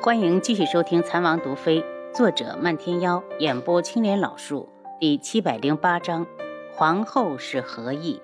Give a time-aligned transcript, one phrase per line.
[0.00, 1.80] 欢迎继续收听《残王毒妃》，
[2.14, 4.68] 作者漫天妖，演播青莲老树，
[5.00, 6.24] 第七百零八章：
[6.72, 8.22] 皇后是何意？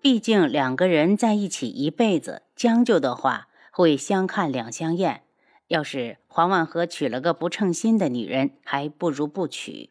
[0.00, 5.24] 毕竟两个人在一起一辈子，将就的话会相看两相厌。
[5.68, 9.90] 要是黄万和娶了个不称心的女人，还不如不娶。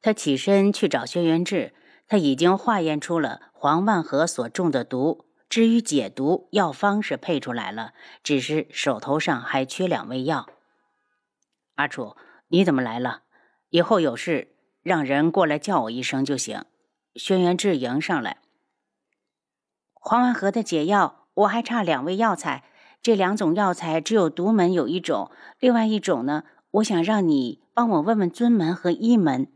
[0.00, 1.72] 他起身去找轩辕志，
[2.06, 5.24] 他已经化验出了黄万和所中的毒。
[5.54, 7.92] 至于解毒药方是配出来了，
[8.24, 10.48] 只是手头上还缺两味药。
[11.76, 12.16] 阿楚，
[12.48, 13.22] 你怎么来了？
[13.70, 16.64] 以后有事让人过来叫我一声就行。
[17.14, 18.38] 轩辕志迎上来。
[19.92, 22.64] 黄万和的解药，我还差两味药材。
[23.00, 29.46] 这两种药材只有独门有一种，另外一种呢，我想让你帮我问问尊门和一门。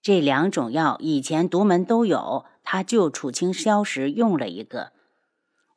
[0.00, 4.93] 这两种药以前独门都有，他救楚清霄时用了一个。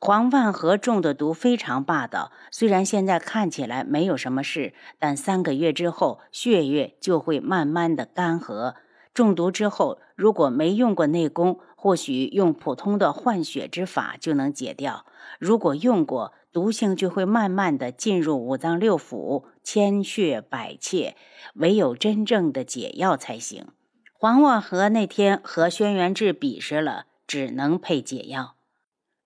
[0.00, 8.74] 黄万和中的毒非常霸道，虽然现在看起来没有什么事，但三个月之后血液就会慢慢的干涸。
[9.12, 15.04] 中毒之后，如果没用过内功，或许用普通的换血之法就能解掉；
[15.40, 21.16] 如果用过，毒性就会慢慢的进入五脏六腑，千血百切，
[21.54, 23.66] 唯有真正的解药才行。
[24.12, 28.54] 黄万和那天和轩辕志比试了，只能配解药。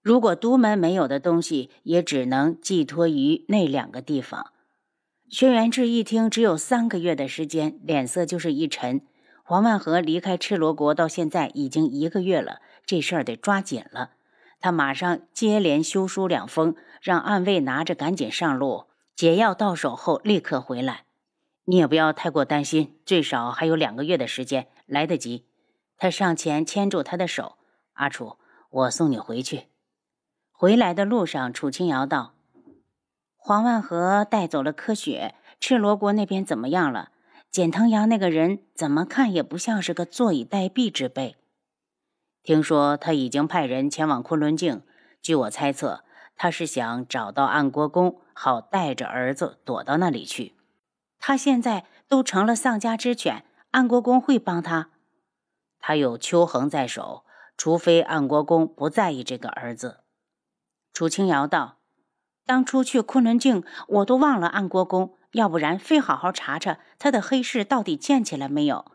[0.03, 4.53] 如果独门没有的东西，也只能寄托于那两个地方。
[5.29, 9.01] 轩辕志一听，只有三个月的时间，脸色就是一沉。
[9.45, 14.11] 黄万和离开赤罗国到现在已经一个月了，这事儿得抓紧了。
[14.61, 18.87] 他马上接连修书两封，让暗卫拿着赶紧上路。
[19.15, 21.05] 解药到手后立刻回来。
[21.65, 25.47] 你也不要太过担心，最少还有两个月的时间，来得及。
[25.97, 27.57] 他上前牵住他的手
[27.95, 28.37] ：“阿楚，
[28.71, 29.69] 我送你回去。”
[30.63, 32.35] 回来的路上，楚清瑶道
[33.37, 37.11] ：“黄万和带走了柯雪，赤罗国那边怎么样了？
[37.51, 41.35] 简藤阳那个人怎么看也不像是个坐以待毙之辈。
[42.45, 44.83] 听说他已经派人前往昆仑镜，
[45.21, 46.05] 据我猜测，
[46.37, 50.55] 他是想找到安国公，好带着儿子躲到那里去。
[51.19, 54.91] 他现在都成了丧家之犬，安国公会帮他？
[55.81, 57.25] 他有秋恒在手，
[57.57, 59.99] 除非安国公不在意这个儿子。”
[60.93, 61.79] 楚清瑶道
[62.45, 68.93] ：“当初去昆仑镜，我都忘了暗国公，要不然非好好查查他的黑市到底建起来没有。”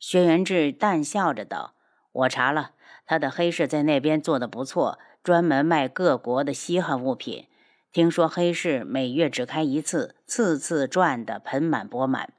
[0.00, 1.74] 轩辕志淡笑着道
[2.12, 2.70] ：“我查了，
[3.04, 7.48] 他的黑市在那边做的不错，专门卖各国的稀罕物品。
[7.92, 12.32] 听说黑市每月只开一次，次次赚得盆满钵满。”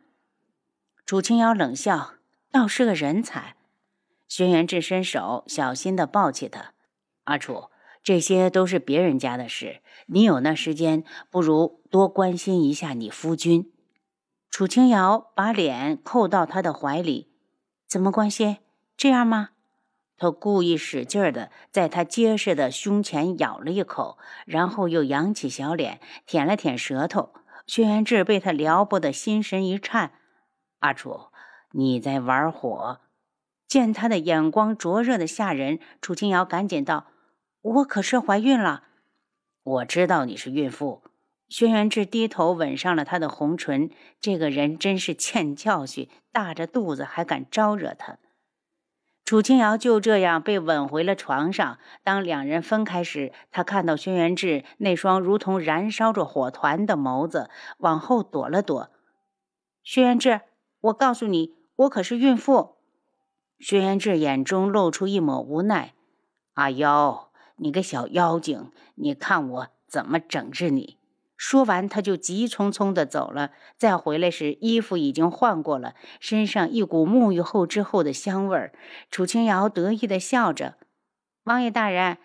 [1.06, 2.14] 楚清瑶冷笑
[2.52, 3.56] ：“倒是个人才。”
[4.28, 6.74] 轩辕志伸手小心地抱起他
[7.26, 7.66] ：“阿楚。”
[8.04, 13.72] 这些都是别人家的事，你有那时间，不如多关心一下你夫君。
[14.50, 17.32] 楚清瑶把脸扣到他的怀里，
[17.88, 18.58] 怎么关心？
[18.98, 19.50] 这样吗？
[20.18, 27.34] 他故意使劲的在他结实的胸前咬了一口，然后又扬起小脸舔了舔舌头。
[27.66, 30.12] 轩辕志被他撩拨的心神一颤，
[30.80, 31.28] 阿楚，
[31.72, 33.00] 你在玩火？
[33.68, 37.11] 见他的眼光灼热的吓人，楚清瑶赶紧道。
[37.62, 38.84] 我可是怀孕了，
[39.62, 41.04] 我知道你是孕妇。
[41.48, 48.18] 轩辕志低头吻上了她的红唇，这个人真是欠教训，大着肚子还敢招惹他。
[49.24, 51.78] 楚清瑶就这样被吻回了床上。
[52.04, 58.90] 当两人分开时，他看到轩辕志那双如同燃烧着火团的眸子，往后躲了躲。
[59.84, 60.42] 轩辕志，
[60.82, 62.78] 我告诉你，我可是孕妇。
[63.60, 65.94] 轩辕志眼中露出一抹无奈。
[66.54, 67.31] 阿妖。
[67.62, 70.98] 你个小妖精，你看我怎么整治你！
[71.38, 73.52] 说完，他就急匆匆的走了。
[73.78, 78.74] 再回来时，衣服已经换过了，身上一股沐浴后之后的香味儿。
[79.12, 80.76] 楚清瑶得意的笑着
[81.46, 82.18] ：“王爷大人，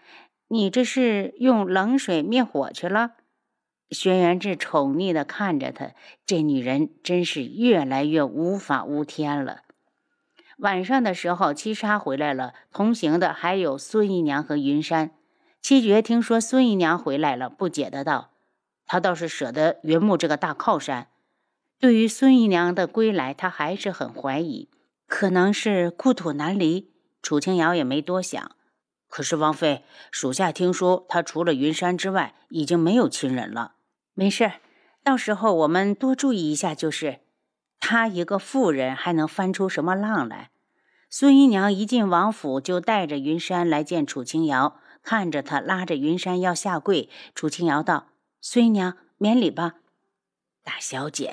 [0.48, 3.12] 你这是用冷水灭火去了？”
[3.90, 5.92] 轩辕志宠溺的看着他，
[6.24, 9.62] 这女人真是越来越无法无天了。
[10.58, 15.10] 晚上的时候，七杀回来了，同行的还有孙姨娘和云山。
[15.68, 18.30] 七绝听说孙姨娘回来了，不解的道
[18.86, 21.08] ：“他倒是舍得云木这个大靠山。
[21.80, 24.68] 对于孙姨娘的归来，他还是很怀疑，
[25.08, 28.52] 可能是故土难离。”楚清瑶也没多想。
[29.08, 29.82] 可是王妃，
[30.12, 33.72] 属下听说她除了云山之外，已经没有亲人了。
[34.14, 34.52] 没事，
[35.02, 37.18] 到时候我们多注意一下就是。
[37.80, 40.52] 她一个妇人，还能翻出什么浪来？
[41.10, 44.76] 孙姨娘一进王府，就带着云山来见楚清瑶。
[45.06, 48.08] 看着他拉着云山要下跪，楚清瑶道
[48.42, 49.74] ：“孙姨娘，免礼吧。
[50.64, 51.32] 大小姐，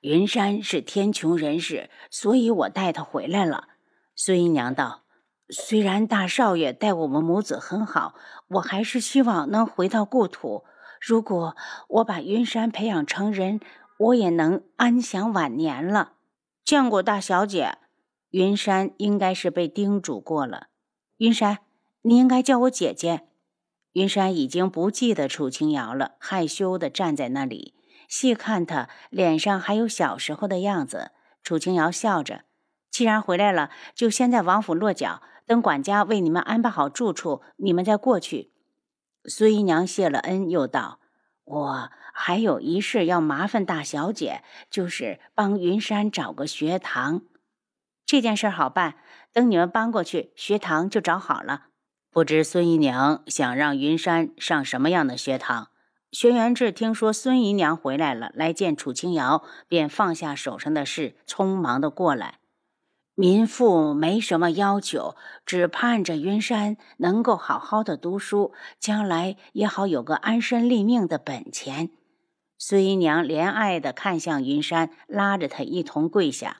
[0.00, 3.68] 云山是天穹人士，所以我带他回来了。
[4.16, 5.04] 孙姨娘道
[5.48, 8.16] ：“虽然大少爷待我们母子很好，
[8.48, 10.64] 我还是希望能回到故土。
[11.00, 11.56] 如果
[11.86, 13.60] 我把云山培养成人，
[14.00, 16.14] 我也能安享晚年了。”
[16.66, 17.78] 见过大小姐，
[18.30, 20.66] 云山应该是被叮嘱过了。
[21.18, 21.58] 云山，
[22.06, 23.22] 你应该叫我姐姐。
[23.92, 27.74] 云山已经不记得楚清瑶了，害羞的站在那里，
[28.08, 31.12] 细看她脸上还有小时候的样子。
[31.42, 32.44] 楚清瑶笑着
[32.90, 38.52] ：“既然回来了，就先在王府落脚，等管家为你们安排好住处，你们再过去。”
[39.26, 41.00] 孙姨娘谢了恩，又道
[41.44, 47.22] ：“我还有一事要麻烦大小姐，就是帮云山找个学堂。
[48.04, 48.96] 这件事好办，
[49.32, 51.68] 等你们搬过去，学堂就找好了。”
[52.14, 55.70] 不知孙姨娘想让云山上什么样的学堂？
[56.12, 62.38] 轩辕志听说孙姨娘回来了，来见楚清瑶，便放下手上的事，匆忙的过来。
[63.16, 71.90] 民妇没什么要求，只盼着云山能够好好的读书，将来也好有个安身立命的本钱。
[72.56, 76.58] 孙姨娘怜爱的看向云山，拉着他一同跪下：“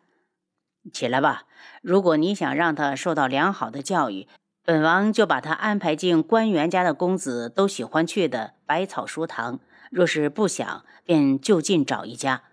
[0.93, 1.45] 起来吧，
[1.81, 4.27] 如果你想让他受到良好的教育。”
[4.64, 9.61] 本王就把他安排进官员家的公子都喜欢去的百草书堂。
[9.90, 12.44] 若是不想，便就近找一家。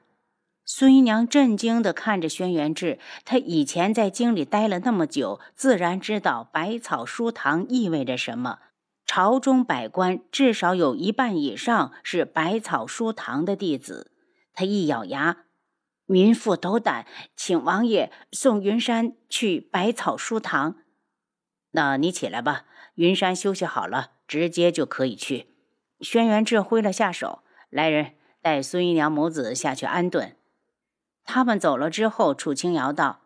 [0.66, 8.60] 孙姨娘震惊地看着轩辕志，他以前在京里待了那么久，自然知道百草书堂意味着什么。
[9.06, 14.12] 朝中百官至少有一半以上是百草书堂的弟子。
[14.54, 15.46] 他一咬牙
[16.06, 17.06] ：“民妇斗胆，
[17.36, 20.76] 请王爷送云山去百草书堂。”
[21.72, 22.66] 那你起来吧，
[22.96, 25.48] 云山休息好了，直接就可以去。
[26.00, 30.36] 轩辕志挥了下手，来人，带孙姨娘母子下去安顿。
[31.24, 33.22] 他们走了之后，楚清瑶道：“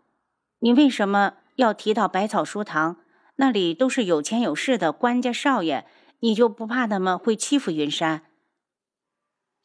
[0.59, 2.97] 你为什么要提到百草书堂？
[3.37, 5.85] 那里都是有钱有势的官家少爷，
[6.19, 8.23] 你就不怕他们会欺负云山？”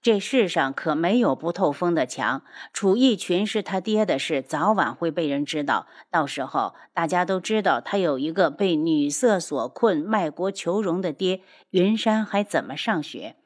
[0.03, 2.43] 这世上可没有不透风的墙。
[2.73, 5.87] 楚逸群是他爹的事，早晚会被人知道。
[6.11, 13.37] 到时候大家都知道他有一个被女色所困、卖国求荣的爹，云山还怎么上学？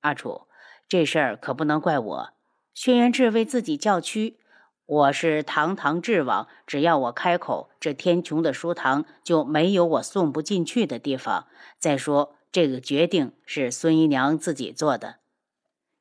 [0.00, 0.48] 阿楚，
[0.88, 2.30] 这事儿可不能怪我。
[2.74, 4.38] 轩辕志为自己叫屈，
[4.86, 11.46] 我是堂堂智王，只要我开口，这天穹的书堂就没有我送不进去的地方。
[11.78, 15.17] 再说，这个决定是孙姨娘自己做的。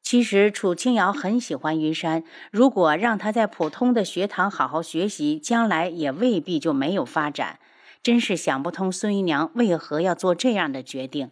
[0.09, 7.59] 其实楚清瑶很喜欢云山，如果让他在普通的学堂好好学习，将来也未必就没有发展。
[8.01, 11.31] 真是想不通孙姨娘为何要做这样的决定。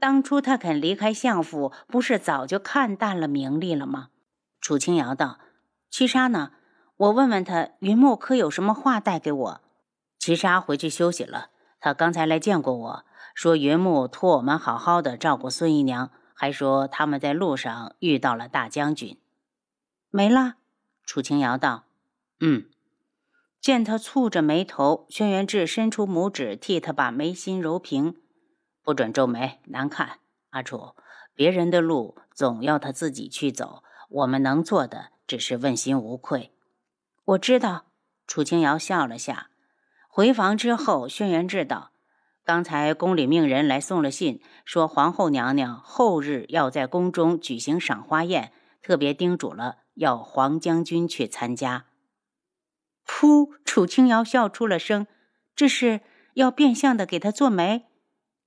[0.00, 4.08] 当初他肯离开相府，不是早就看淡了名利了吗？
[4.60, 5.38] 楚清瑶道
[5.88, 6.50] ：“七杀呢？
[6.96, 9.60] 我问问他，云木可有什么话带给我？”
[10.18, 13.04] 七杀回去休息了，他刚才来见过我，
[13.36, 16.10] 说云木托我们好好的照顾孙姨娘。
[16.38, 19.18] 还说他们在路上遇到了大将军，
[20.10, 20.56] 没了。
[21.02, 21.84] 楚清瑶道
[22.40, 22.68] ：“嗯。”
[23.58, 28.16] 见他蹙着眉头，轩辕志伸出拇指替他把眉心揉平，
[28.82, 30.18] 不准皱眉，难看。
[30.50, 30.94] 阿楚，
[31.34, 36.52] 别人的路总要他自己去走，我们能做的只是问心无愧。
[37.24, 37.86] 我知道。
[38.28, 39.50] 楚清瑶笑了下。
[40.08, 41.92] 回房之后，轩辕志道。
[42.46, 51.86] 刚才宫里命人来送了信，说皇后娘娘后日要在宫中举行赏花宴，特别叮嘱了要黄将军去参加。
[53.04, 53.50] 噗！
[53.64, 55.08] 楚清瑶笑出了声，
[55.56, 56.02] 这是
[56.34, 57.86] 要变相的给他做媒。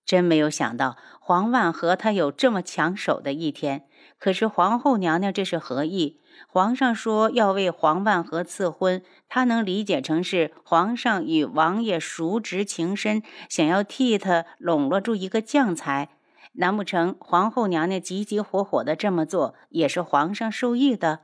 [0.06, 3.86] 真没有想到黄万和他有这么抢手的一天。
[4.18, 6.22] 可是皇后娘娘这是何意？
[6.48, 16.10] 皇上说要为黄万和赐婚，他能理解成是皇上与王爷熟知情深，想要替他笼络住一个将才。
[16.54, 21.20] 难不成皇后娘娘急急火火的这么做，也是皇上授意的？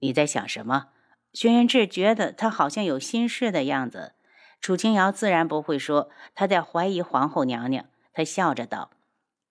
[0.00, 0.86] 你在想什么？
[1.32, 4.12] 轩辕志觉得他好像有心事的样子。
[4.60, 8.90] 楚清瑶自然不会说他在怀疑皇后娘娘，他笑着道：“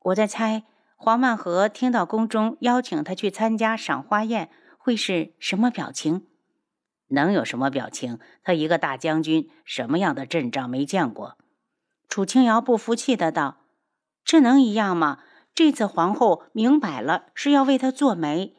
[0.05, 0.63] 我在猜，
[1.03, 6.25] 黄万和听到宫中邀请他去参加赏花宴，会是什么表情？
[7.10, 8.19] 能有什么表情？
[8.41, 11.38] 他一个大将军，什么样的阵仗没见过？”
[12.07, 13.57] 楚清瑶不服气的道
[14.24, 15.19] ：“这能一样吗？
[15.53, 18.55] 这次皇后明摆了是要为他做媒，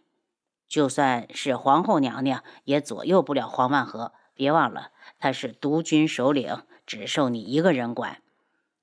[0.69, 4.13] 就算是皇后娘娘也左右不了黄万和。
[4.35, 8.19] 别忘了。”他是独军首领，只受你一个人管。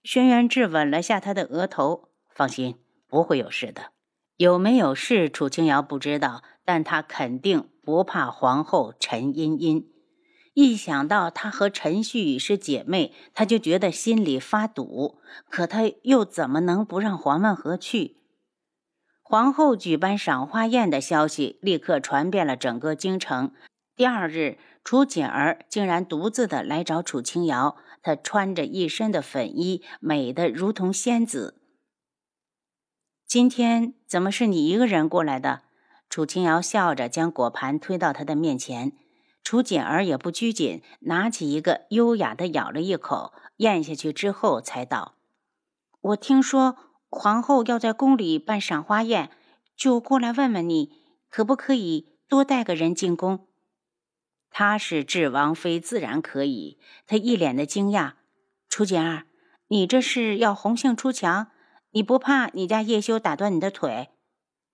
[0.04, 2.80] 轩辕志吻了下他的额头，放心，
[3.12, 3.92] 不会有事的。
[4.38, 9.86] 有没有事，楚清瑶不知道，但他肯定不怕皇后陈茵茵。
[10.54, 15.20] 一想到她和陈旭宇是姐妹，她就觉得心里发堵。
[15.50, 18.18] 可她又怎么能不让黄万和去？
[19.22, 23.54] 皇后举办赏花宴的消息立刻传遍了整个京城。
[23.96, 31.61] 第二日，楚锦儿竟然独自的来找楚清瑶，她穿着一身的粉衣，美得如同仙子。
[33.32, 35.62] 今天怎么是你一个人过来的？
[36.10, 38.92] 楚清瑶笑着将果盘推到他的面前。
[39.42, 45.16] 楚锦儿也不拘谨，拿起一个，优雅的咬了一口，咽下去之后才道
[46.02, 46.76] ：“我听说
[47.10, 49.32] 皇后要在宫里办赏花宴，
[49.78, 50.92] 就过来问问你，
[51.30, 53.48] 可不可以多带个人进宫？”
[54.52, 56.78] 她是智王妃，自然可以。
[57.08, 58.16] 她一脸的惊讶
[58.68, 59.24] ：“楚锦儿，
[59.70, 61.48] 你这是要红杏出墙？”
[61.92, 64.10] 你不怕你家叶修打断你的腿？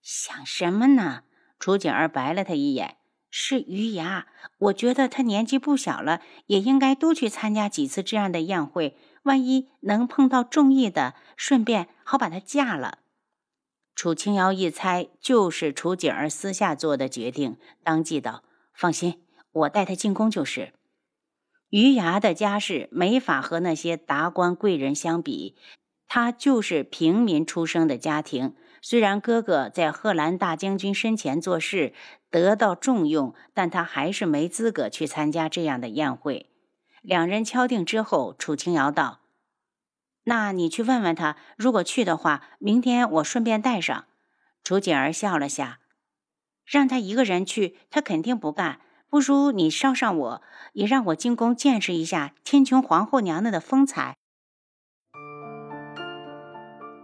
[0.01, 1.23] 想什么呢？
[1.59, 2.97] 楚景儿白了他一眼。
[3.29, 8.97] 是余牙，我觉得他年纪不小了，也应该多去参加几次这样的宴会。
[9.23, 12.99] 万一能碰到中意的，顺便好把他嫁了。
[13.93, 18.43] 楚清瑶一猜，就是楚景儿私下做的决定，当即道
[18.73, 20.73] ：“放心，我带他进宫就是。”
[21.69, 25.57] 余牙的家世没法和那些达官贵人相比。
[26.07, 31.93] 他就是平民出生的家庭，虽然哥哥在贺兰大将军身前做事
[32.29, 36.49] 得到重用，但他还是没资格去参加这样的宴会。
[37.01, 39.19] 两人敲定之后，楚清瑶道
[40.23, 44.05] ：“那你去问问他，如果去的话，明天我顺便带上。”
[44.63, 45.79] 楚锦儿笑了下，
[46.65, 48.81] 让他一个人去，他肯定不干。
[49.09, 50.41] 不如你捎上我，
[50.73, 54.17] 也让我进宫见识一下天穹皇后娘娘的风采。